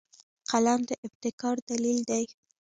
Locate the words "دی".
2.09-2.23